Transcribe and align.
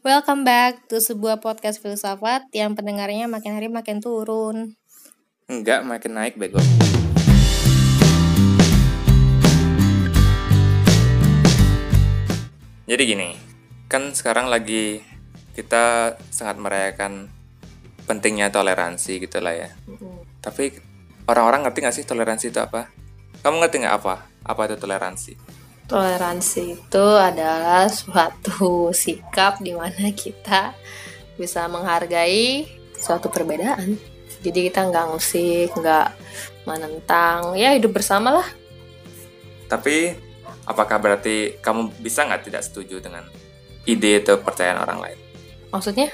Welcome 0.00 0.48
back 0.48 0.88
to 0.88 0.96
sebuah 0.96 1.44
podcast 1.44 1.76
filsafat 1.76 2.48
yang 2.56 2.72
pendengarnya 2.72 3.28
makin 3.28 3.52
hari 3.52 3.68
makin 3.68 4.00
turun. 4.00 4.72
Enggak, 5.44 5.84
makin 5.84 6.16
naik 6.16 6.40
bego. 6.40 6.56
Jadi 12.88 13.02
gini, 13.04 13.36
kan 13.92 14.16
sekarang 14.16 14.48
lagi 14.48 15.04
kita 15.52 16.16
sangat 16.32 16.56
merayakan 16.56 17.28
pentingnya 18.08 18.48
toleransi 18.48 19.20
gitu 19.20 19.44
lah 19.44 19.52
ya. 19.52 19.68
Tapi 20.40 20.80
orang-orang 21.28 21.68
ngerti 21.68 21.78
gak 21.84 21.96
sih 22.00 22.08
toleransi 22.08 22.48
itu 22.48 22.56
apa? 22.56 22.88
Kamu 23.44 23.60
ngerti 23.60 23.84
nggak 23.84 23.96
apa? 24.00 24.24
Apa 24.48 24.64
itu 24.64 24.80
toleransi? 24.80 25.59
Toleransi 25.90 26.78
itu 26.78 27.06
adalah 27.18 27.90
suatu 27.90 28.94
sikap 28.94 29.58
di 29.58 29.74
mana 29.74 30.14
kita 30.14 30.70
bisa 31.34 31.66
menghargai 31.66 32.70
suatu 32.94 33.26
perbedaan. 33.26 33.98
Jadi 34.38 34.70
kita 34.70 34.86
nggak 34.86 35.04
ngusik, 35.10 35.74
nggak 35.74 36.08
menentang, 36.62 37.58
ya 37.58 37.74
hidup 37.74 37.90
bersama 37.90 38.38
lah. 38.38 38.48
Tapi 39.66 40.14
apakah 40.62 41.02
berarti 41.02 41.58
kamu 41.58 41.90
bisa 41.98 42.22
nggak 42.22 42.46
tidak 42.46 42.62
setuju 42.62 43.02
dengan 43.02 43.26
ide 43.82 44.22
atau 44.22 44.38
percayaan 44.38 44.78
orang 44.86 44.98
lain? 45.02 45.18
Maksudnya? 45.74 46.08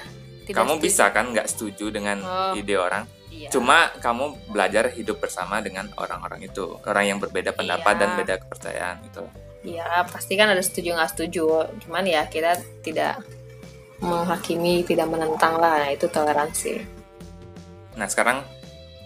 Tidak 0.48 0.56
kamu 0.56 0.80
setuju. 0.80 0.84
bisa 0.88 1.04
kan 1.12 1.24
nggak 1.36 1.48
setuju 1.52 1.86
dengan 1.92 2.18
Oh. 2.24 2.56
ide 2.56 2.80
orang? 2.80 3.04
Iya. 3.28 3.52
Cuma 3.52 3.92
kamu 4.00 4.48
belajar 4.48 4.88
hidup 4.88 5.20
bersama 5.20 5.60
dengan 5.60 5.92
orang-orang 6.00 6.48
itu, 6.48 6.80
orang 6.88 7.04
yang 7.12 7.18
berbeda 7.20 7.52
pendapat 7.52 7.92
Iya. 7.92 8.00
dan 8.00 8.10
beda 8.16 8.34
kepercayaan 8.40 8.96
gitu. 9.04 9.22
Ya 9.66 10.06
pasti 10.06 10.38
kan 10.38 10.46
ada 10.54 10.62
setuju 10.62 10.94
nggak 10.94 11.10
setuju. 11.18 11.66
Cuman 11.82 12.06
ya 12.06 12.30
kita 12.30 12.54
tidak 12.86 13.18
menghakimi, 13.98 14.86
tidak 14.86 15.10
menentang 15.10 15.58
lah. 15.58 15.82
Nah, 15.82 15.90
itu 15.90 16.06
toleransi. 16.06 16.86
Nah 17.98 18.06
sekarang 18.06 18.46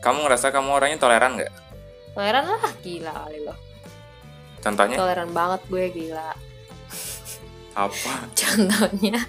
kamu 0.05 0.29
ngerasa 0.29 0.53
kamu 0.53 0.69
orangnya 0.77 0.99
toleran 1.01 1.41
nggak? 1.41 1.53
Toleran 2.13 2.45
lah, 2.45 2.75
gila 2.85 3.13
kali 3.25 3.39
loh. 3.47 3.59
Contohnya 4.61 4.97
Toleran 5.01 5.31
banget 5.33 5.61
gue 5.73 5.85
gila. 5.89 6.31
apa? 7.71 8.13
Contohnya, 8.41 9.25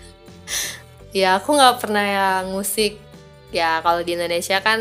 ya 1.14 1.40
aku 1.40 1.56
nggak 1.56 1.78
pernah 1.80 2.04
yang 2.04 2.52
musik. 2.52 3.00
Ya 3.54 3.80
kalau 3.86 4.02
di 4.02 4.18
Indonesia 4.18 4.60
kan 4.60 4.80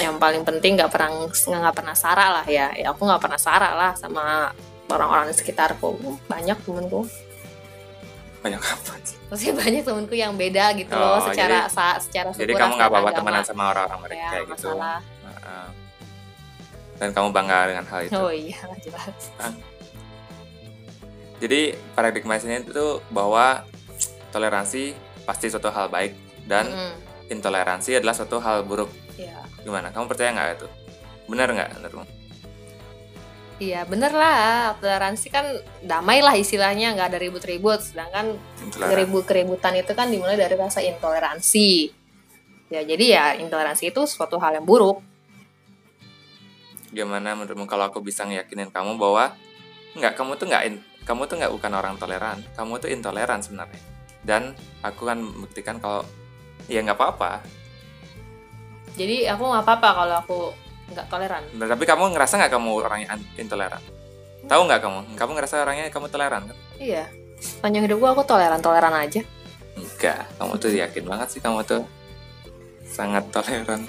yang 0.00 0.16
paling 0.16 0.40
penting 0.42 0.80
nggak 0.80 0.88
pernah 0.88 1.28
nggak 1.28 1.76
pernah 1.76 1.94
sara 1.94 2.40
lah 2.40 2.46
ya. 2.48 2.72
Ya 2.74 2.90
aku 2.90 3.04
nggak 3.04 3.22
pernah 3.22 3.38
sara 3.38 3.70
lah 3.76 3.92
sama 3.94 4.50
orang-orang 4.92 5.26
di 5.28 5.34
sekitarku. 5.34 5.88
Banyak 6.26 6.58
temenku. 6.60 7.08
Banyak 8.40 8.58
apa? 8.58 8.92
sih? 9.00 9.16
Maksudnya 9.26 9.54
banyak 9.56 9.82
temenku 9.82 10.14
yang 10.14 10.32
beda 10.34 10.74
gitu 10.74 10.92
Oh, 10.92 11.00
loh 11.16 11.18
secara 11.24 11.64
jadi- 11.64 11.70
sa- 11.70 11.98
secara 11.98 12.28
Jadi 12.30 12.42
syukuran, 12.48 12.60
kamu 12.60 12.72
nggak 12.74 12.90
apa-apa 12.90 13.10
temenan 13.12 13.42
sama 13.42 13.62
orang-orang 13.70 14.00
mereka 14.02 14.18
ya, 14.18 14.40
gitu. 14.40 14.50
masalah. 14.52 14.98
Dan 16.92 17.08
kamu 17.10 17.28
bangga 17.30 17.58
dengan 17.66 17.84
hal 17.84 18.00
itu. 18.04 18.14
Oh 18.14 18.30
iya 18.30 18.58
jelas. 18.78 19.22
Jadi 21.38 21.60
paradigmasnya 21.92 22.62
itu 22.62 22.86
bahwa 23.10 23.66
toleransi 24.30 24.94
pasti 25.22 25.50
suatu 25.50 25.68
hal 25.68 25.86
baik 25.88 26.14
dan 26.44 26.66
Mm, 26.66 26.94
intoleransi 27.32 27.98
adalah 27.98 28.14
suatu 28.14 28.38
hal 28.38 28.62
buruk. 28.62 28.90
Iya. 29.14 29.42
Gimana? 29.60 29.90
Kamu 29.90 30.06
percaya 30.06 30.30
nggak 30.30 30.48
itu? 30.56 30.68
Benar 31.26 31.50
nggak 31.50 31.68
menurutmu? 31.74 32.04
Iya 33.60 33.84
bener 33.84 34.10
lah, 34.16 34.74
toleransi 34.80 35.28
kan 35.28 35.44
damai 35.84 36.24
lah 36.24 36.34
istilahnya, 36.34 36.96
nggak 36.96 37.08
ada 37.14 37.18
ribut-ribut. 37.20 37.84
Sedangkan 37.84 38.34
Intoleran. 38.64 38.90
keribu 38.90 39.18
keributan 39.22 39.74
itu 39.76 39.92
kan 39.92 40.08
dimulai 40.08 40.40
dari 40.40 40.56
rasa 40.56 40.80
intoleransi. 40.80 41.92
Ya 42.72 42.80
jadi 42.80 43.04
ya 43.04 43.24
intoleransi 43.36 43.92
itu 43.92 44.02
suatu 44.08 44.40
hal 44.40 44.56
yang 44.56 44.64
buruk. 44.64 45.04
Gimana 46.92 47.36
menurutmu 47.36 47.68
kalau 47.68 47.92
aku 47.92 48.00
bisa 48.00 48.24
ngeyakinin 48.24 48.72
kamu 48.72 48.96
bahwa 48.96 49.36
nggak 49.92 50.16
kamu 50.16 50.40
tuh 50.40 50.46
nggak 50.48 50.62
kamu 51.04 51.22
tuh 51.28 51.36
nggak 51.36 51.52
bukan 51.52 51.72
orang 51.76 51.94
toleran, 52.00 52.38
kamu 52.56 52.80
tuh 52.80 52.88
intoleran 52.88 53.44
sebenarnya. 53.44 53.80
Dan 54.24 54.56
aku 54.80 55.04
kan 55.06 55.20
membuktikan 55.20 55.76
kalau 55.78 56.02
ya 56.66 56.80
nggak 56.80 56.98
apa-apa. 56.98 57.44
Jadi 58.96 59.28
aku 59.28 59.42
nggak 59.44 59.64
apa-apa 59.64 59.88
kalau 59.92 60.16
aku 60.20 60.40
nggak 60.90 61.06
toleran. 61.06 61.42
Nah, 61.54 61.66
tapi 61.70 61.84
kamu 61.86 62.12
ngerasa 62.16 62.34
nggak 62.42 62.52
kamu 62.52 62.70
orangnya 62.82 63.08
an- 63.14 63.30
intoleran? 63.38 63.82
Tahu 64.42 64.60
nggak 64.66 64.80
kamu? 64.82 64.98
Kamu 65.14 65.30
ngerasa 65.38 65.54
orangnya 65.62 65.86
kamu 65.94 66.06
toleran 66.10 66.42
kan? 66.50 66.56
Iya. 66.82 67.04
Panjang 67.62 67.86
hidup 67.86 67.98
gua 68.02 68.10
aku 68.14 68.22
toleran-toleran 68.26 68.94
aja. 68.94 69.22
Enggak, 69.78 70.26
kamu 70.36 70.52
tuh 70.58 70.70
yakin 70.74 71.04
banget 71.06 71.28
sih 71.32 71.40
kamu 71.42 71.62
tuh 71.64 71.82
sangat 72.86 73.24
toleran. 73.30 73.86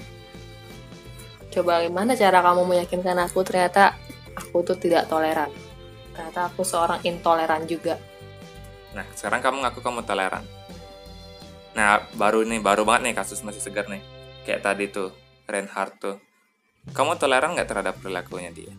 Coba 1.53 1.85
gimana 1.85 2.17
cara 2.17 2.41
kamu 2.41 2.65
meyakinkan 2.65 3.17
aku 3.21 3.45
ternyata 3.45 3.93
aku 4.33 4.65
tuh 4.65 4.77
tidak 4.77 5.05
toleran. 5.05 5.53
Ternyata 6.13 6.49
aku 6.49 6.61
seorang 6.65 7.01
intoleran 7.05 7.65
juga. 7.69 7.97
Nah, 8.93 9.05
sekarang 9.17 9.41
kamu 9.41 9.57
ngaku 9.65 9.79
kamu 9.81 10.01
toleran. 10.05 10.45
Nah, 11.73 12.05
baru 12.13 12.45
nih, 12.45 12.61
baru 12.61 12.85
banget 12.85 13.09
nih 13.09 13.15
kasus 13.17 13.41
masih 13.41 13.61
segar 13.61 13.89
nih. 13.89 14.01
Kayak 14.45 14.61
tadi 14.61 14.85
tuh, 14.93 15.09
Reinhardt 15.49 15.97
tuh. 15.97 16.17
Kamu 16.91 17.15
toleran 17.15 17.55
nggak 17.55 17.69
terhadap 17.71 17.95
perilakunya 18.03 18.51
dia? 18.51 18.73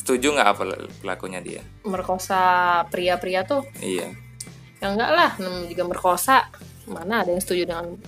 Setuju 0.00 0.32
nggak 0.32 0.48
apa 0.48 0.62
perilakunya 1.02 1.40
dia? 1.44 1.60
Merkosa 1.84 2.40
pria-pria 2.88 3.44
tuh 3.44 3.66
Iya. 3.84 4.08
ya 4.80 4.86
enggak 4.92 5.10
lah, 5.12 5.30
namanya 5.36 5.68
juga 5.68 5.84
merkosa. 5.84 6.48
Mana 6.88 7.20
ada 7.26 7.34
yang 7.34 7.42
setuju 7.42 7.68
dengan 7.68 7.98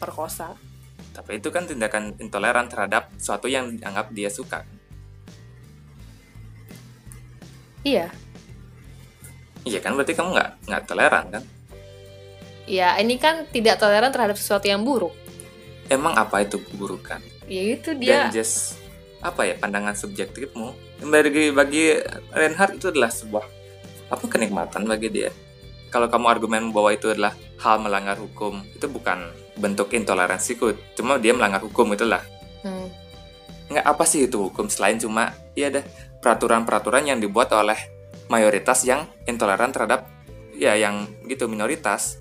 perkosa? 0.00 0.54
Tapi 1.12 1.42
itu 1.42 1.50
kan 1.50 1.66
tindakan 1.66 2.14
intoleran 2.22 2.70
terhadap 2.70 3.10
sesuatu 3.18 3.50
yang 3.50 3.74
dianggap 3.74 4.14
dia 4.14 4.30
suka. 4.30 4.62
Iya. 7.82 8.12
Iya 9.66 9.78
kan, 9.82 9.98
berarti 9.98 10.14
kamu 10.14 10.30
nggak 10.32 10.50
nggak 10.70 10.82
toleran 10.86 11.24
kan? 11.34 11.42
Ya, 12.68 12.94
ini 13.00 13.16
kan 13.16 13.48
tidak 13.48 13.80
toleran 13.80 14.12
terhadap 14.12 14.36
sesuatu 14.36 14.68
yang 14.68 14.84
buruk. 14.84 15.16
Emang 15.88 16.12
apa 16.14 16.44
itu 16.44 16.60
keburukan? 16.60 17.20
Ya 17.48 17.62
itu 17.74 17.96
dia. 17.96 18.28
dan 18.28 18.36
just 18.36 18.76
apa 19.18 19.42
ya 19.50 19.58
pandangan 19.58 19.98
subjektifmu 19.98 20.78
bagi 21.10 21.50
bagi 21.50 21.90
Reinhardt 22.30 22.78
itu 22.78 22.94
adalah 22.94 23.10
sebuah 23.10 23.42
apa 24.14 24.24
kenikmatan 24.30 24.86
bagi 24.86 25.10
dia 25.10 25.30
kalau 25.90 26.06
kamu 26.06 26.26
argumen 26.30 26.70
bahwa 26.70 26.94
itu 26.94 27.10
adalah 27.10 27.34
hal 27.58 27.82
melanggar 27.82 28.14
hukum 28.14 28.62
itu 28.78 28.86
bukan 28.86 29.26
bentuk 29.58 29.90
intoleransiku 29.90 30.70
cuma 30.94 31.18
dia 31.18 31.34
melanggar 31.34 31.62
hukum 31.64 31.90
itulah 31.92 32.22
Hmm. 32.58 32.90
nggak 33.70 33.86
apa 33.86 34.02
sih 34.02 34.26
itu 34.26 34.50
hukum 34.50 34.66
selain 34.66 34.98
cuma 34.98 35.30
ya 35.54 35.70
ada 35.70 35.86
peraturan-peraturan 36.18 37.06
yang 37.06 37.18
dibuat 37.22 37.54
oleh 37.54 37.78
mayoritas 38.26 38.82
yang 38.82 39.06
intoleran 39.26 39.70
terhadap 39.70 40.10
ya 40.54 40.74
yang 40.74 41.06
gitu 41.30 41.46
minoritas 41.46 42.18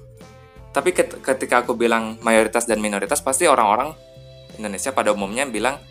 tapi 0.77 0.93
ket- 0.93 1.17
ketika 1.25 1.65
aku 1.65 1.73
bilang 1.73 2.21
mayoritas 2.21 2.69
dan 2.69 2.77
minoritas 2.77 3.17
pasti 3.25 3.49
orang-orang 3.49 3.97
Indonesia 4.61 4.93
pada 4.93 5.09
umumnya 5.09 5.49
bilang 5.49 5.81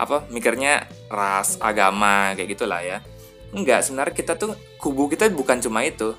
apa 0.00 0.24
mikirnya 0.32 0.88
ras 1.12 1.60
agama 1.60 2.32
kayak 2.32 2.56
gitulah 2.56 2.80
ya. 2.80 3.04
Enggak 3.52 3.84
sebenarnya 3.84 4.16
kita 4.16 4.32
tuh 4.40 4.56
kubu 4.80 5.12
kita 5.12 5.28
bukan 5.28 5.60
cuma 5.60 5.84
itu. 5.84 6.16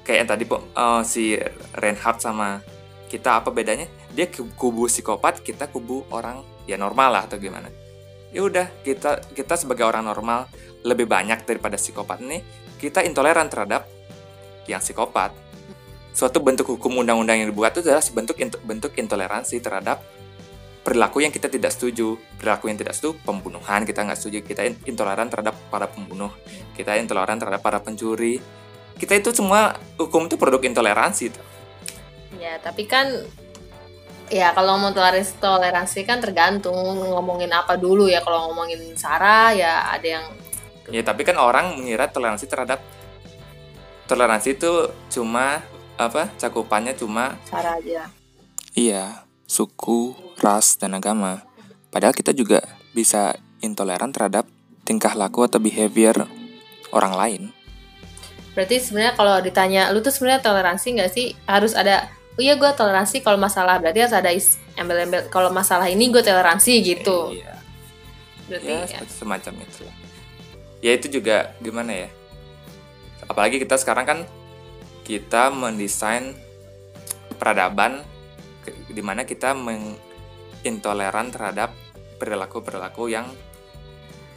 Kayak 0.00 0.16
yang 0.24 0.28
tadi 0.32 0.44
eh, 0.48 1.02
si 1.04 1.36
Reinhardt 1.76 2.24
sama 2.24 2.64
kita 3.12 3.44
apa 3.44 3.52
bedanya? 3.52 3.84
Dia 4.16 4.32
ku- 4.32 4.48
kubu 4.56 4.88
psikopat 4.88 5.44
kita 5.44 5.68
kubu 5.68 6.08
orang 6.08 6.40
ya 6.64 6.80
normal 6.80 7.20
lah 7.20 7.22
atau 7.28 7.36
gimana? 7.36 7.68
Ya 8.32 8.40
udah 8.48 8.64
kita 8.80 9.20
kita 9.36 9.60
sebagai 9.60 9.84
orang 9.84 10.08
normal 10.08 10.48
lebih 10.88 11.04
banyak 11.04 11.44
daripada 11.44 11.76
psikopat 11.76 12.24
nih 12.24 12.40
kita 12.80 13.04
intoleran 13.04 13.46
terhadap 13.46 13.86
yang 14.66 14.82
psikopat 14.82 15.30
suatu 16.12 16.38
bentuk 16.44 16.76
hukum 16.76 17.00
undang-undang 17.00 17.40
yang 17.40 17.48
dibuat 17.48 17.72
itu 17.76 17.88
adalah 17.88 18.04
bentuk 18.12 18.36
bentuk 18.62 18.92
intoleransi 18.96 19.56
terhadap 19.64 20.04
perilaku 20.84 21.24
yang 21.24 21.32
kita 21.32 21.48
tidak 21.48 21.72
setuju 21.72 22.20
perilaku 22.36 22.68
yang 22.68 22.78
tidak 22.78 22.92
setuju 22.92 23.16
pembunuhan 23.24 23.86
kita 23.88 24.04
nggak 24.04 24.18
setuju 24.18 24.38
kita 24.44 24.62
in- 24.68 24.82
intoleran 24.84 25.30
terhadap 25.30 25.56
para 25.72 25.88
pembunuh 25.88 26.34
kita 26.76 26.98
intoleran 27.00 27.38
terhadap 27.40 27.64
para 27.64 27.80
pencuri 27.80 28.42
kita 29.02 29.18
itu 29.18 29.30
semua 29.32 29.74
hukum 29.96 30.30
itu 30.30 30.36
produk 30.36 30.62
intoleransi 30.62 31.32
tuh. 31.32 31.46
Ya, 32.38 32.58
tapi 32.62 32.86
kan 32.86 33.10
ya 34.30 34.54
kalau 34.56 34.78
mau 34.80 34.94
toleransi, 34.94 35.42
toleransi 35.42 36.00
kan 36.06 36.22
tergantung 36.22 36.76
ngomongin 37.10 37.50
apa 37.50 37.74
dulu 37.74 38.06
ya. 38.06 38.22
Kalau 38.22 38.50
ngomongin 38.50 38.94
sara 38.98 39.50
ya 39.58 39.90
ada 39.90 40.06
yang 40.06 40.26
ya 40.90 41.02
tapi 41.02 41.22
kan 41.22 41.38
orang 41.38 41.78
mengira 41.78 42.10
toleransi 42.10 42.46
terhadap 42.50 42.82
toleransi 44.10 44.58
itu 44.58 44.90
cuma 45.14 45.62
apa 45.96 46.32
cakupannya 46.36 46.94
cuma 46.94 47.36
sara 47.44 47.76
aja. 47.78 48.08
Iya, 48.72 49.22
suku, 49.44 50.16
ras, 50.40 50.76
dan 50.76 50.96
agama. 50.96 51.44
Padahal 51.92 52.16
kita 52.16 52.32
juga 52.32 52.64
bisa 52.90 53.36
intoleran 53.60 54.10
terhadap 54.10 54.48
tingkah 54.82 55.12
laku 55.12 55.44
atau 55.44 55.60
behavior 55.60 56.26
orang 56.90 57.14
lain. 57.14 57.42
berarti 58.52 58.84
sebenarnya 58.84 59.16
kalau 59.16 59.40
ditanya 59.40 59.82
lu 59.88 60.04
tuh 60.04 60.12
sebenarnya 60.12 60.44
toleransi 60.44 60.86
nggak 60.92 61.08
sih 61.08 61.32
harus 61.48 61.72
ada 61.72 62.04
oh 62.36 62.42
iya 62.44 62.52
gue 62.52 62.68
toleransi 62.68 63.24
kalau 63.24 63.40
masalah 63.40 63.80
berarti 63.80 64.04
harus 64.04 64.12
ada 64.12 64.28
is- 64.28 64.60
embel-embel 64.76 65.24
kalau 65.32 65.48
masalah 65.48 65.88
ini 65.88 66.12
gue 66.12 66.20
toleransi 66.20 66.84
gitu 66.84 67.32
Iya. 67.32 67.56
berarti 68.44 68.68
ya, 68.68 68.76
ya, 68.76 68.86
seperti 68.92 69.12
semacam 69.16 69.52
itu 69.56 69.80
lah. 69.88 69.96
Ya 70.84 70.92
itu 70.92 71.06
juga 71.08 71.36
gimana 71.64 71.96
ya? 71.96 72.08
Apalagi 73.24 73.56
kita 73.56 73.80
sekarang 73.80 74.04
kan 74.04 74.18
kita 75.02 75.50
mendesain 75.50 76.34
peradaban 77.36 78.02
di 78.86 79.02
mana 79.02 79.26
kita 79.26 79.52
mengintoleran 79.52 81.34
terhadap 81.34 81.74
perilaku-perilaku 82.16 83.10
yang 83.10 83.26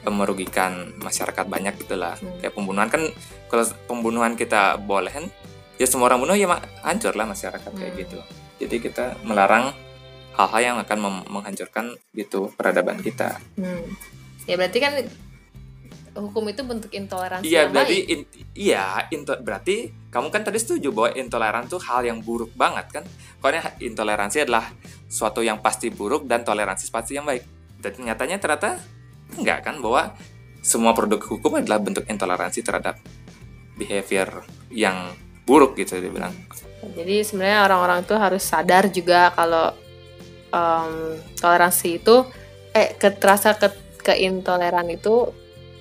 merugikan 0.06 0.94
masyarakat 1.02 1.46
banyak 1.46 1.78
gitu 1.82 1.98
lah. 1.98 2.14
Hmm. 2.18 2.38
Kayak 2.38 2.54
pembunuhan 2.54 2.90
kan 2.90 3.02
kalau 3.50 3.66
pembunuhan 3.86 4.34
kita 4.34 4.78
bolehin 4.78 5.30
ya 5.76 5.86
semua 5.86 6.10
orang 6.10 6.22
bunuh 6.22 6.38
ya 6.38 6.48
hancur 6.82 7.14
lah 7.14 7.26
masyarakat 7.26 7.72
kayak 7.74 7.94
Hmm. 7.94 8.02
gitu. 8.06 8.20
Jadi 8.62 8.76
kita 8.80 9.06
melarang 9.22 9.74
hal-hal 10.36 10.62
yang 10.62 10.78
akan 10.80 10.98
menghancurkan 11.26 11.96
gitu 12.12 12.52
peradaban 12.54 13.00
kita. 13.00 13.38
Hmm. 13.56 13.86
ya 14.46 14.62
berarti 14.62 14.78
kan 14.78 14.94
hukum 16.14 16.46
itu 16.46 16.62
bentuk 16.62 16.94
intoleransi 16.94 17.50
Iya 17.50 17.66
berarti 17.66 17.98
in- 18.06 18.30
iya 18.54 19.10
into- 19.10 19.42
berarti 19.42 19.90
kamu 20.16 20.32
kan 20.32 20.48
tadi 20.48 20.56
setuju 20.56 20.96
bahwa 20.96 21.12
intoleran 21.12 21.68
tuh 21.68 21.84
hal 21.84 22.08
yang 22.08 22.24
buruk 22.24 22.56
banget 22.56 22.88
kan? 22.88 23.04
Pokoknya 23.44 23.76
intoleransi 23.84 24.48
adalah 24.48 24.72
suatu 25.12 25.44
yang 25.44 25.60
pasti 25.60 25.92
buruk 25.92 26.24
dan 26.24 26.48
toleransi 26.48 26.88
pasti 26.88 27.20
yang 27.20 27.28
baik. 27.28 27.44
Dan 27.84 28.00
nyatanya 28.00 28.40
ternyata 28.40 28.80
enggak 29.36 29.68
kan 29.68 29.84
bahwa 29.84 30.16
semua 30.64 30.96
produk 30.96 31.20
hukum 31.20 31.60
adalah 31.60 31.84
bentuk 31.84 32.08
intoleransi 32.08 32.64
terhadap 32.64 32.96
behavior 33.76 34.48
yang 34.72 35.12
buruk 35.44 35.76
gitu 35.76 36.00
dia 36.00 36.08
bilang. 36.08 36.32
Jadi 36.96 37.28
sebenarnya 37.28 37.68
orang-orang 37.68 38.08
itu 38.08 38.16
harus 38.16 38.44
sadar 38.48 38.88
juga 38.88 39.36
kalau 39.36 39.76
em, 40.56 41.20
toleransi 41.36 42.00
itu 42.00 42.24
eh 42.72 42.96
terasa 42.96 43.60
ke, 43.60 43.68
keintoleran 44.00 44.88
itu 44.96 45.28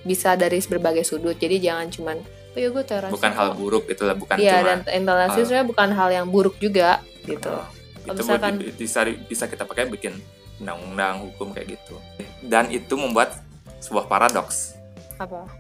bisa 0.02 0.34
dari 0.34 0.58
berbagai 0.58 1.06
sudut. 1.06 1.38
Jadi 1.38 1.62
jangan 1.62 1.86
cuman 1.86 2.18
oh 2.54 2.58
ya 2.58 2.68
gue 2.70 2.84
toleransi. 2.84 3.12
Bukan 3.12 3.32
hal 3.32 3.48
kok." 3.48 3.56
buruk 3.56 3.84
itu 3.86 4.02
lah 4.02 4.14
bukan 4.14 4.36
Iya 4.36 4.52
cuma 4.54 4.64
dan 4.64 4.78
intoleransi 4.88 5.34
hal- 5.34 5.44
sebenarnya 5.44 5.68
bukan 5.68 5.88
hal 5.90 6.08
yang 6.10 6.26
buruk 6.30 6.56
juga 6.56 6.90
gitu. 7.24 7.50
Oh, 7.50 7.66
itu 8.06 8.20
misalkan- 8.22 8.56
bi- 8.56 8.74
bisa 8.74 9.00
bisa 9.26 9.44
kita 9.46 9.64
pakai 9.64 9.88
bikin 9.88 10.14
undang-undang 10.56 11.24
hukum 11.24 11.50
kayak 11.50 11.74
gitu. 11.74 11.98
Dan 12.40 12.70
itu 12.70 12.94
membuat 12.94 13.34
sebuah 13.78 14.06
paradoks. 14.06 14.78
Apa? 15.18 15.50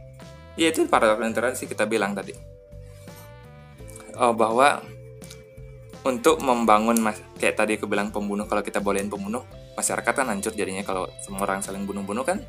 Ya 0.54 0.70
itu 0.70 0.86
paradoks 0.86 1.18
intoleransi 1.20 1.66
kita 1.66 1.82
bilang 1.84 2.14
tadi. 2.14 2.32
Oh, 4.14 4.30
bahwa 4.30 4.78
untuk 6.04 6.38
membangun 6.38 7.00
mas 7.00 7.18
kayak 7.34 7.56
tadi 7.56 7.72
aku 7.74 7.88
bilang 7.88 8.12
pembunuh 8.12 8.44
kalau 8.44 8.60
kita 8.60 8.78
bolehin 8.78 9.08
pembunuh 9.08 9.42
masyarakat 9.74 10.12
kan 10.14 10.28
hancur 10.28 10.52
jadinya 10.52 10.84
kalau 10.84 11.08
semua 11.18 11.42
orang 11.42 11.64
saling 11.64 11.82
bunuh-bunuh 11.82 12.22
kan 12.22 12.44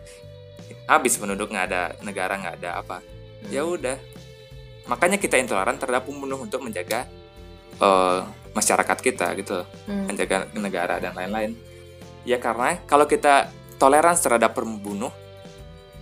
habis 0.85 1.17
penduduk 1.17 1.49
nggak 1.49 1.65
ada 1.65 1.81
negara 2.03 2.35
nggak 2.35 2.61
ada 2.61 2.77
apa 2.77 2.99
ya 3.47 3.63
udah 3.63 3.97
makanya 4.85 5.17
kita 5.17 5.37
intoleran 5.41 5.77
terhadap 5.81 6.05
pembunuh 6.05 6.41
untuk 6.41 6.61
menjaga 6.61 7.09
eh, 7.75 8.19
masyarakat 8.55 8.97
kita 9.03 9.35
gitu 9.35 9.67
Hmm. 9.85 10.07
menjaga 10.07 10.47
negara 10.55 10.95
dan 11.03 11.11
lain-lain. 11.11 11.59
Ya 12.23 12.39
karena 12.39 12.79
kalau 12.87 13.03
kita 13.05 13.51
toleransi 13.75 14.23
terhadap 14.23 14.55
pembunuh, 14.55 15.11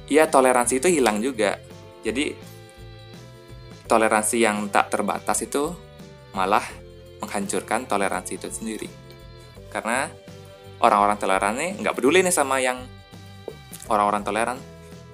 ya 0.06 0.30
toleransi 0.30 0.77
itu 0.77 0.88
hilang 0.88 1.19
juga. 1.19 1.57
Jadi 2.06 2.38
toleransi 3.89 4.38
yang 4.39 4.69
tak 4.69 4.94
terbatas 4.94 5.41
itu 5.44 5.74
malah 6.38 6.63
menghancurkan 7.19 7.89
toleransi 7.89 8.38
itu 8.38 8.47
sendiri. 8.53 8.89
Karena 9.74 10.07
orang-orang 10.77 11.18
toleran 11.18 11.53
nih 11.57 11.71
nggak 11.81 11.95
peduli 11.97 12.21
nih 12.21 12.36
sama 12.36 12.62
yang 12.62 12.86
orang-orang 13.89 14.21
toleran. 14.21 14.57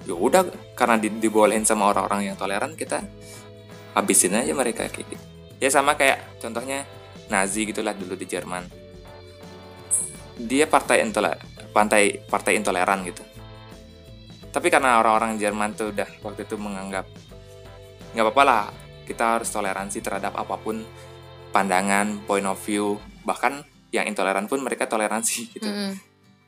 Ya 0.04 0.12
udah 0.16 0.44
karena 0.76 0.96
di, 1.00 1.08
dibolehin 1.08 1.64
sama 1.64 1.88
orang-orang 1.88 2.32
yang 2.32 2.36
toleran 2.36 2.76
kita 2.76 3.04
habisin 3.94 4.36
aja 4.36 4.52
mereka 4.54 4.86
kayak 4.86 5.06
gitu. 5.06 5.24
Ya 5.60 5.68
sama 5.68 5.94
kayak 5.94 6.40
contohnya 6.40 6.88
Nazi 7.30 7.68
gitulah 7.68 7.94
dulu 7.94 8.18
di 8.18 8.26
Jerman. 8.26 8.66
Dia 10.40 10.66
partai 10.66 11.04
intoler 11.04 11.36
partai 11.70 12.24
partai 12.26 12.58
intoleran 12.58 13.06
gitu. 13.06 13.22
Tapi 14.50 14.66
karena 14.66 14.98
orang-orang 14.98 15.38
Jerman 15.38 15.78
tuh 15.78 15.94
udah 15.94 16.08
waktu 16.26 16.42
itu 16.42 16.58
menganggap 16.58 17.06
nggak 18.10 18.24
apa-apa 18.26 18.42
lah 18.42 18.62
kita 19.06 19.38
harus 19.38 19.50
toleransi 19.50 20.02
terhadap 20.02 20.34
apa 20.34 20.58
pun 20.58 20.82
pandangan, 21.50 22.22
point 22.26 22.46
of 22.46 22.58
view, 22.62 22.98
bahkan 23.26 23.66
yang 23.90 24.06
intoleran 24.06 24.46
pun 24.46 24.62
mereka 24.62 24.86
toleransi 24.86 25.40
gitu. 25.54 25.66
Mm-mm. 25.66 25.98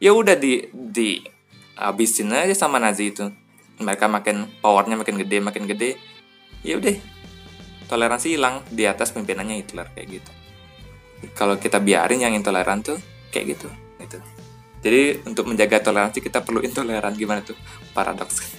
Ya 0.02 0.10
udah 0.10 0.34
di 0.34 0.66
di 0.70 1.22
habisin 1.78 2.34
aja 2.34 2.54
sama 2.54 2.82
Nazi 2.82 3.14
itu. 3.14 3.30
Mereka 3.82 4.06
makin 4.06 4.46
powernya 4.62 4.94
makin 4.98 5.18
gede, 5.18 5.38
makin 5.42 5.64
gede. 5.66 5.98
Ya 6.62 6.78
udah 6.78 6.94
toleransi 7.92 8.32
hilang 8.32 8.64
di 8.72 8.88
atas 8.88 9.12
pimpinannya 9.12 9.60
Hitler 9.60 9.92
kayak 9.92 10.08
gitu. 10.08 10.32
Kalau 11.36 11.60
kita 11.60 11.76
biarin 11.76 12.24
yang 12.24 12.32
intoleran 12.32 12.80
tuh 12.80 12.96
kayak 13.28 13.52
gitu, 13.52 13.68
gitu. 14.00 14.18
Jadi 14.82 15.28
untuk 15.28 15.44
menjaga 15.52 15.84
toleransi 15.84 16.24
kita 16.24 16.40
perlu 16.40 16.64
intoleran 16.64 17.12
gimana 17.12 17.44
tuh 17.44 17.54
paradoks. 17.92 18.56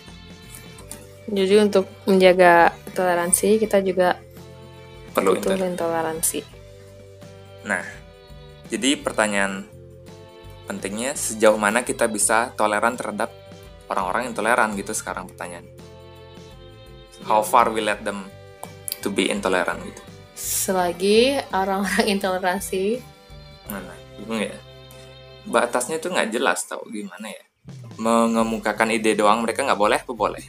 Jadi 1.25 1.55
untuk 1.57 1.89
menjaga 2.05 2.77
toleransi 2.93 3.57
kita 3.57 3.81
juga 3.81 4.21
Perlu 5.13 5.37
intoleransi. 5.37 6.41
Nah, 7.69 7.85
jadi 8.73 8.97
pertanyaan 8.97 9.61
pentingnya 10.65 11.13
sejauh 11.13 11.59
mana 11.61 11.85
kita 11.85 12.09
bisa 12.09 12.49
toleran 12.57 12.97
terhadap 12.97 13.29
orang-orang 13.93 14.33
intoleran 14.33 14.73
gitu 14.73 14.89
sekarang 14.97 15.29
pertanyaan. 15.29 15.69
How 17.29 17.45
far 17.45 17.69
we 17.69 17.85
let 17.85 18.01
them 18.01 18.25
to 19.03 19.11
be 19.11 19.27
intolerant 19.27 19.83
gitu. 19.83 20.01
Selagi 20.33 21.43
orang-orang 21.51 22.07
intoleransi 22.17 23.13
Nah, 23.69 23.79
bingung 24.19 24.43
ya. 24.43 24.57
Batasnya 25.47 25.99
tuh 25.99 26.11
nggak 26.15 26.31
jelas 26.31 26.63
tau 26.67 26.83
gimana 26.87 27.31
ya. 27.31 27.43
Mengemukakan 27.99 28.91
ide 28.91 29.15
doang 29.15 29.43
mereka 29.43 29.63
nggak 29.63 29.79
boleh 29.79 29.99
apa 29.99 30.13
boleh. 30.15 30.45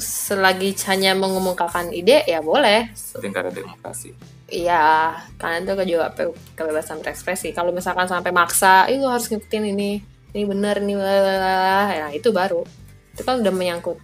selagi 0.00 0.72
hanya 0.88 1.12
mengemukakan 1.12 1.92
ide 1.92 2.24
ya 2.24 2.40
boleh. 2.40 2.88
Tingkat 3.20 3.52
demokrasi. 3.52 4.16
Iya, 4.48 5.12
karena 5.36 5.60
itu 5.60 5.94
juga 5.94 6.08
kebebasan 6.56 7.04
berekspresi. 7.04 7.52
Kalau 7.52 7.68
misalkan 7.68 8.08
sampai 8.08 8.32
maksa, 8.32 8.88
itu 8.88 9.04
harus 9.04 9.28
ngikutin 9.28 9.76
ini, 9.76 10.00
ini 10.32 10.42
benar, 10.48 10.80
ini 10.80 10.96
lalala." 10.96 11.92
ya 11.92 12.06
itu 12.16 12.32
baru. 12.32 12.64
Itu 13.12 13.22
kan 13.28 13.44
udah 13.44 13.52
menyangkut 13.52 14.00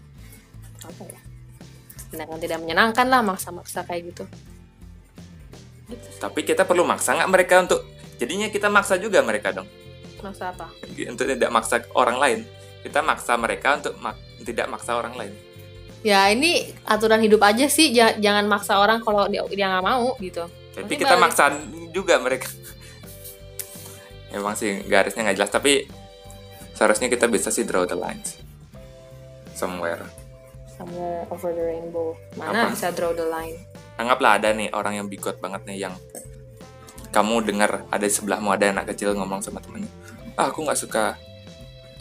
apa 0.84 1.02
ya? 1.08 1.20
Tindakan 2.06 2.38
tidak 2.38 2.58
menyenangkan 2.60 3.06
lah 3.06 3.20
maksa-maksa 3.20 3.82
kayak 3.82 4.10
gitu. 4.10 4.24
Gitu. 5.86 6.06
Tapi 6.18 6.40
kita 6.42 6.62
perlu 6.62 6.82
maksa 6.82 7.14
nggak 7.14 7.30
mereka 7.30 7.54
untuk 7.60 7.80
jadinya 8.16 8.48
kita 8.48 8.66
maksa 8.66 8.96
juga 8.96 9.20
mereka 9.20 9.52
dong 9.52 9.68
Maksa 10.18 10.50
apa? 10.50 10.66
untuk 11.06 11.26
tidak 11.26 11.50
maksa 11.50 11.84
orang 11.92 12.16
lain. 12.16 12.40
Kita 12.82 13.00
maksa 13.00 13.34
mereka 13.36 13.76
untuk 13.76 13.94
mak- 13.96 14.18
tidak 14.40 14.66
maksa 14.66 14.94
orang 14.94 15.14
lain. 15.14 15.34
Ya 16.00 16.26
ini 16.26 16.70
aturan 16.82 17.18
hidup 17.18 17.42
aja 17.42 17.66
sih, 17.66 17.90
ja- 17.90 18.14
jangan 18.14 18.46
maksa 18.46 18.78
orang 18.78 19.02
kalau 19.02 19.26
dia 19.26 19.42
dia 19.46 19.66
nggak 19.68 19.84
mau 19.84 20.14
gitu. 20.18 20.46
Tapi 20.72 20.82
Nanti 20.82 20.94
kita 20.96 21.14
balik. 21.14 21.22
maksa 21.22 21.44
juga 21.90 22.18
mereka. 22.18 22.46
Emang 24.28 24.54
sih 24.54 24.82
garisnya 24.84 25.22
nggak 25.22 25.36
jelas 25.36 25.50
tapi 25.50 25.86
seharusnya 26.72 27.06
kita 27.06 27.26
bisa 27.26 27.48
sih 27.48 27.62
draw 27.62 27.84
the 27.84 27.94
lines 27.94 28.36
somewhere. 29.52 30.02
Somewhere 30.76 31.24
over 31.28 31.50
the 31.50 31.64
rainbow. 31.66 32.12
Mana 32.36 32.68
Apa? 32.68 32.72
bisa 32.72 32.92
draw 32.92 33.10
the 33.10 33.24
line? 33.24 33.56
Anggaplah 33.96 34.36
ada 34.36 34.52
nih 34.52 34.68
orang 34.70 34.94
yang 34.94 35.06
bigot 35.08 35.40
banget 35.40 35.64
nih 35.64 35.88
yang 35.88 35.94
kamu 37.08 37.40
dengar 37.42 37.88
ada 37.88 38.04
di 38.04 38.12
sebelahmu 38.12 38.52
ada 38.52 38.68
anak 38.68 38.92
kecil 38.92 39.16
ngomong 39.16 39.40
sama 39.40 39.56
temennya, 39.58 39.88
ah 40.36 40.52
aku 40.52 40.60
nggak 40.60 40.76
suka 40.76 41.16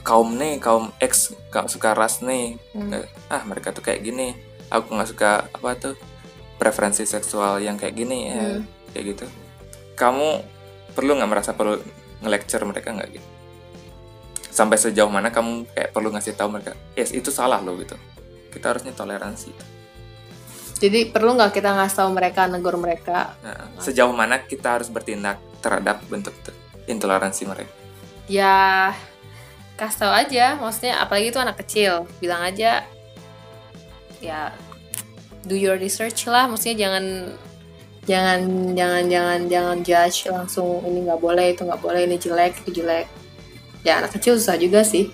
kaum 0.03 0.35
nih 0.35 0.59
kaum 0.59 0.91
X 0.99 1.31
nggak 1.49 1.71
suka 1.71 1.95
ras 1.95 2.19
nih 2.19 2.59
Hmm. 2.75 2.91
Eh, 2.91 3.07
ah 3.31 3.39
mereka 3.47 3.71
tuh 3.71 3.79
kayak 3.79 4.03
gini 4.03 4.35
aku 4.67 4.91
nggak 4.91 5.07
suka 5.07 5.47
apa 5.47 5.69
tuh 5.79 5.95
preferensi 6.55 7.07
seksual 7.07 7.63
yang 7.63 7.79
kayak 7.79 7.95
gini 7.95 8.27
ya 8.27 8.35
Hmm. 8.35 8.61
kayak 8.91 9.03
gitu 9.15 9.25
kamu 9.95 10.43
perlu 10.91 11.15
nggak 11.15 11.31
merasa 11.31 11.55
perlu 11.55 11.79
nge-lecture 12.19 12.67
mereka 12.67 12.91
nggak 12.91 13.09
gitu 13.15 13.27
sampai 14.51 14.75
sejauh 14.75 15.07
mana 15.07 15.31
kamu 15.31 15.63
kayak 15.71 15.89
perlu 15.89 16.11
ngasih 16.11 16.35
tahu 16.35 16.51
mereka 16.51 16.75
yes 16.93 17.15
itu 17.15 17.31
salah 17.31 17.63
loh 17.63 17.79
gitu 17.79 17.95
kita 18.55 18.71
harusnya 18.71 18.95
toleransi. 18.95 19.51
Jadi 20.79 21.11
perlu 21.11 21.35
nggak 21.35 21.55
kita 21.55 21.71
ngasih 21.75 21.97
tahu 22.03 22.09
mereka, 22.15 22.47
negor 22.47 22.75
mereka? 22.75 23.35
Nah, 23.43 23.71
sejauh 23.79 24.11
mana 24.11 24.43
kita 24.43 24.79
harus 24.79 24.91
bertindak 24.91 25.39
terhadap 25.63 26.03
bentuk 26.07 26.35
intoleransi 26.87 27.43
mereka? 27.47 27.73
Ya 28.27 28.91
kasih 29.75 30.07
tahu 30.07 30.13
aja, 30.15 30.45
maksudnya 30.55 30.99
apalagi 31.03 31.35
itu 31.35 31.39
anak 31.39 31.59
kecil, 31.63 32.07
bilang 32.23 32.43
aja 32.47 32.87
ya 34.23 34.55
do 35.47 35.55
your 35.55 35.79
research 35.79 36.27
lah. 36.27 36.47
Maksudnya 36.47 36.87
jangan 36.87 37.05
jangan 38.05 38.39
jangan 38.75 39.03
jangan 39.09 39.39
jangan 39.49 39.77
judge 39.81 40.27
langsung 40.29 40.83
ini 40.85 41.07
nggak 41.07 41.21
boleh 41.21 41.55
itu 41.55 41.61
nggak 41.63 41.81
boleh 41.81 42.01
ini 42.03 42.17
jelek 42.19 42.53
itu 42.65 42.83
jelek. 42.83 43.07
Ya 43.85 44.01
anak 44.01 44.17
kecil 44.17 44.35
susah 44.35 44.57
juga 44.59 44.83
sih. 44.83 45.13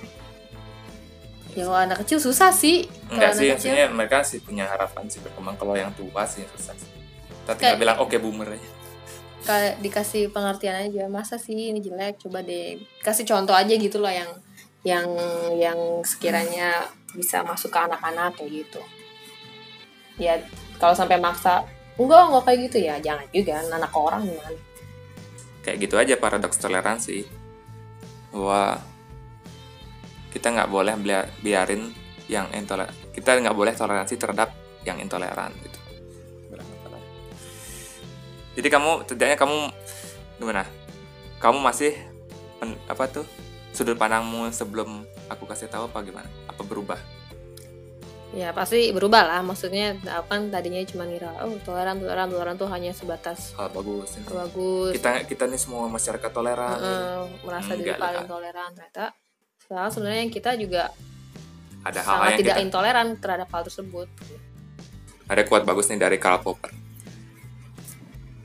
Ya 1.53 1.67
kalau 1.67 1.79
anak 1.83 2.01
kecil 2.07 2.23
susah 2.23 2.55
sih 2.55 2.87
enggak 3.11 3.31
sih 3.35 3.51
maksudnya 3.51 3.85
mereka 3.91 4.23
sih 4.23 4.39
punya 4.39 4.65
harapan 4.65 5.05
sih 5.11 5.19
berkembang. 5.19 5.59
Kalau 5.59 5.75
yang 5.75 5.91
tua 5.91 6.23
sih 6.23 6.47
susah 6.55 6.73
sih. 6.79 6.89
Kita 7.43 7.53
tinggal 7.59 7.77
bilang 7.77 7.97
oke 7.99 8.15
boomer 8.15 8.55
aja. 8.55 8.69
Kayak 9.41 9.73
dikasih 9.83 10.23
pengertian 10.31 10.87
aja 10.87 11.03
masa 11.11 11.35
sih 11.35 11.53
ini 11.53 11.83
jelek? 11.83 12.23
Coba 12.23 12.39
deh 12.39 12.79
kasih 13.03 13.27
contoh 13.27 13.51
aja 13.51 13.73
gitu 13.75 13.99
loh 13.99 14.09
yang 14.09 14.31
yang 14.81 15.05
yang 15.59 15.79
sekiranya 16.07 16.87
bisa 17.13 17.43
masuk 17.43 17.69
ke 17.69 17.79
anak-anak 17.81 18.39
kayak 18.39 18.63
gitu. 18.63 18.81
Ya 20.15 20.39
kalau 20.79 20.95
sampai 20.95 21.19
maksa 21.19 21.67
enggak 21.99 22.31
enggak 22.31 22.43
kayak 22.47 22.59
gitu 22.71 22.77
ya. 22.79 22.95
Jangan 23.03 23.27
juga 23.35 23.53
anak 23.59 23.91
orang 23.91 24.23
gimana 24.25 24.59
kayak 25.61 25.77
gitu 25.77 25.95
aja 25.97 26.17
paradoks 26.17 26.57
toleransi. 26.57 27.27
Bahwa 28.31 28.79
kita 30.31 30.47
nggak 30.47 30.71
boleh 30.71 30.95
biarin 31.43 31.91
yang 32.31 32.47
intoleran 32.55 33.00
kita 33.11 33.39
nggak 33.39 33.55
boleh 33.55 33.73
toleransi 33.75 34.15
terhadap 34.15 34.51
yang 34.87 34.97
intoleran 34.97 35.51
gitu. 35.61 35.81
Jadi 38.51 38.67
kamu 38.67 39.07
setidaknya 39.07 39.37
kamu 39.39 39.57
gimana? 40.43 40.63
Kamu 41.39 41.63
masih 41.63 41.95
pen- 42.59 42.79
apa 42.91 43.07
tuh? 43.07 43.23
Sudut 43.71 43.95
pandangmu 43.95 44.51
sebelum 44.51 45.07
aku 45.31 45.47
kasih 45.47 45.71
tahu 45.71 45.87
apa 45.87 46.03
gimana? 46.03 46.27
Apa 46.51 46.59
berubah? 46.67 46.99
Ya 48.35 48.51
pasti 48.51 48.91
berubah 48.91 49.23
lah. 49.23 49.39
Maksudnya 49.39 49.95
aku 50.03 50.27
kan 50.27 50.41
tadinya 50.51 50.83
cuma 50.83 51.07
ngira 51.07 51.31
oh 51.43 51.55
toleran 51.63 51.99
toleran 52.03 52.27
toleran 52.27 52.55
tuh 52.59 52.67
hanya 52.67 52.91
sebatas 52.91 53.55
hal 53.55 53.71
bagus 53.71 54.19
ini. 54.19 54.27
bagus. 54.27 54.91
Kita 54.99 55.09
kita 55.23 55.43
nih 55.47 55.59
semua 55.59 55.87
masyarakat 55.87 56.31
toleran 56.31 56.75
eh, 56.79 57.23
merasa 57.47 57.71
diri 57.75 57.95
paling 57.95 58.27
lah. 58.27 58.27
toleran 58.27 58.69
ternyata. 58.75 59.15
Sekarang 59.63 59.91
sebenarnya 59.95 60.27
kita 60.27 60.51
juga 60.59 60.91
ada 61.81 61.99
hal 62.05 62.15
sangat 62.17 62.29
yang 62.29 62.39
tidak 62.39 62.55
kita 62.57 62.65
intoleran 62.65 63.07
terhadap 63.17 63.47
hal 63.49 63.61
tersebut. 63.65 64.07
Ada 65.25 65.41
quote 65.47 65.65
bagus 65.65 65.89
nih 65.89 65.97
dari 65.97 66.17
Karl 66.21 66.41
Popper. 66.43 66.71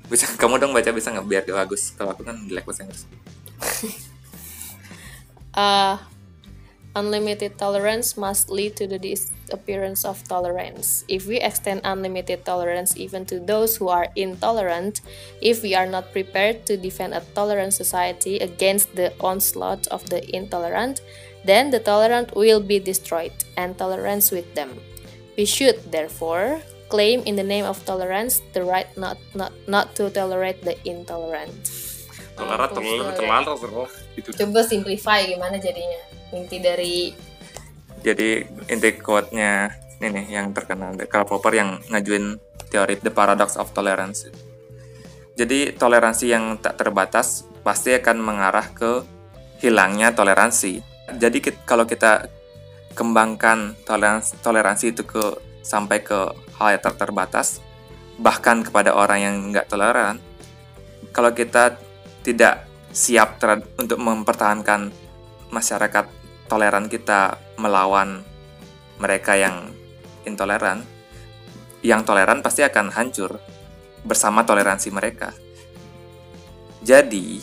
Bisa 0.07 0.31
kamu 0.41 0.63
dong 0.63 0.73
baca 0.73 0.91
bisa 0.95 1.13
nggak? 1.13 1.27
Biar 1.27 1.43
dia 1.45 1.57
bagus. 1.57 1.93
Kalau 1.99 2.15
aku 2.17 2.23
kan 2.25 2.37
jelek 2.49 2.65
bahasa 2.65 2.87
Inggris. 2.87 3.03
Uh, 5.53 5.97
unlimited 6.97 7.59
tolerance 7.61 8.17
must 8.17 8.49
lead 8.49 8.75
to 8.75 8.89
the 8.89 8.99
disappearance 8.99 10.05
of 10.05 10.17
tolerance. 10.25 11.05
If 11.07 11.29
we 11.29 11.37
extend 11.39 11.83
unlimited 11.85 12.45
tolerance 12.45 12.97
even 12.97 13.27
to 13.27 13.39
those 13.39 13.77
who 13.77 13.89
are 13.89 14.09
intolerant, 14.17 15.03
if 15.45 15.63
we 15.63 15.77
are 15.77 15.87
not 15.87 16.11
prepared 16.11 16.65
to 16.67 16.77
defend 16.77 17.13
a 17.13 17.21
tolerant 17.37 17.75
society 17.75 18.41
against 18.41 18.97
the 18.97 19.13
onslaught 19.21 19.87
of 19.89 20.09
the 20.09 20.25
intolerant, 20.35 21.03
then 21.45 21.71
the 21.71 21.79
tolerant 21.79 22.35
will 22.35 22.61
be 22.61 22.81
destroyed 22.81 23.37
and 23.57 23.77
tolerance 23.77 24.33
with 24.33 24.49
them. 24.57 24.73
We 25.37 25.45
should, 25.45 25.93
therefore, 25.93 26.65
claim 26.89 27.21
in 27.29 27.37
the 27.37 27.45
name 27.45 27.69
of 27.69 27.85
tolerance 27.85 28.41
the 28.55 28.65
right 28.65 28.89
not 28.97 29.19
not 29.35 29.53
not 29.69 29.95
to 30.01 30.09
tolerate 30.09 30.65
the 30.65 30.81
intolerant. 30.89 31.69
toleran 32.37 32.69
Aku 32.69 32.79
toleran 32.81 33.13
suka. 33.13 33.57
toleran 33.59 33.87
Coba 34.33 34.61
simplify 34.65 35.27
gimana 35.29 35.61
jadinya 35.61 36.16
inti 36.35 36.57
dari 36.59 36.95
jadi 38.03 38.45
inti 38.71 38.91
quote-nya 38.99 39.71
ini 39.99 40.09
nih 40.13 40.27
yang 40.29 40.53
terkenal 40.53 40.93
Karl 41.09 41.25
Popper 41.25 41.53
yang 41.57 41.81
ngajuin 41.89 42.37
teori 42.69 43.01
the 43.01 43.09
paradox 43.09 43.57
of 43.57 43.73
tolerance. 43.73 44.29
Jadi 45.37 45.73
toleransi 45.73 46.33
yang 46.33 46.61
tak 46.61 46.81
terbatas 46.81 47.49
pasti 47.65 47.97
akan 47.97 48.21
mengarah 48.21 48.69
ke 48.73 49.05
hilangnya 49.65 50.13
toleransi. 50.13 50.85
Jadi 51.17 51.39
kit- 51.41 51.65
kalau 51.65 51.89
kita 51.89 52.29
kembangkan 52.97 53.77
toleransi 53.85 54.41
toleransi 54.41 54.97
itu 54.97 55.05
ke 55.05 55.25
sampai 55.61 56.01
ke 56.01 56.33
hal 56.57 56.77
yang 56.77 56.83
tak 56.83 56.97
terbatas 56.97 57.61
bahkan 58.17 58.65
kepada 58.65 58.97
orang 58.97 59.19
yang 59.21 59.35
nggak 59.53 59.69
toleran 59.69 60.17
kalau 61.13 61.37
kita 61.37 61.77
tidak 62.25 62.65
siap 62.97 63.37
untuk 63.77 64.01
mempertahankan 64.01 64.89
masyarakat 65.57 66.05
toleran 66.53 66.93
kita 66.93 67.41
melawan 67.57 68.21
mereka 69.01 69.41
yang 69.41 69.73
intoleran, 70.29 70.85
yang 71.81 72.05
toleran 72.05 72.45
pasti 72.45 72.61
akan 72.61 72.93
hancur 72.93 73.41
bersama 74.05 74.45
toleransi 74.45 74.93
mereka. 74.93 75.33
Jadi, 76.85 77.41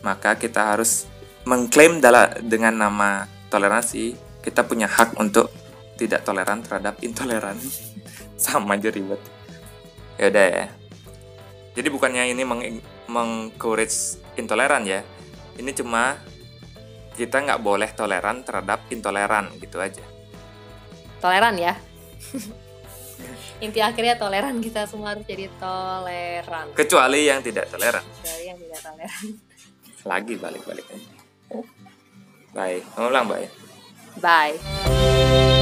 maka 0.00 0.40
kita 0.40 0.74
harus 0.74 1.04
mengklaim 1.44 2.00
dengan 2.42 2.74
nama 2.74 3.28
toleransi, 3.52 4.16
kita 4.40 4.64
punya 4.64 4.88
hak 4.88 5.20
untuk 5.20 5.52
tidak 6.00 6.24
toleran 6.24 6.64
terhadap 6.64 6.98
intoleran. 7.04 7.58
Sama 8.38 8.78
aja 8.78 8.88
ribet. 8.90 9.20
Ya 10.18 10.30
udah 10.30 10.46
ya. 10.46 10.66
Jadi 11.78 11.88
bukannya 11.94 12.34
ini 12.34 12.42
meng- 12.42 12.82
meng-encourage 13.06 14.18
intoleran 14.34 14.82
ya. 14.86 15.02
Ini 15.58 15.70
cuma 15.74 16.18
kita 17.18 17.42
nggak 17.42 17.58
boleh 17.58 17.90
toleran 17.98 18.46
terhadap 18.46 18.86
intoleran 18.94 19.50
gitu 19.58 19.82
aja. 19.82 20.06
toleran 21.18 21.58
ya. 21.58 21.74
Inti 23.64 23.82
akhirnya 23.82 24.14
toleran 24.14 24.62
kita 24.62 24.86
semua 24.86 25.18
harus 25.18 25.26
jadi 25.26 25.50
toleran. 25.58 26.70
Kecuali 26.78 27.26
yang 27.26 27.42
tidak 27.42 27.66
toleran. 27.66 28.06
Dari 28.22 28.44
yang 28.46 28.58
tidak 28.62 28.78
toleran. 28.86 29.26
Lagi 30.06 30.34
balik-balik 30.38 30.86
aja. 30.94 31.10
Kamu 32.94 33.10
ulang 33.10 33.26
baik. 33.26 33.50
Bye. 34.22 35.57